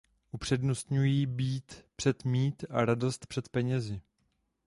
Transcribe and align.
Upřednostňují 0.31 1.25
„být“ 1.25 1.85
před 1.95 2.25
„mít“ 2.25 2.65
a 2.69 2.85
„radost“ 2.85 3.25
před 3.27 3.49
„penězi“. 3.49 4.01